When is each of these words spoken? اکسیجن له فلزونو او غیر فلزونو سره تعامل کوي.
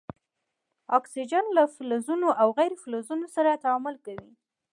اکسیجن 0.97 1.45
له 1.57 1.63
فلزونو 1.75 2.29
او 2.41 2.47
غیر 2.57 2.73
فلزونو 2.81 3.27
سره 3.35 3.61
تعامل 3.63 3.95
کوي. 4.05 4.31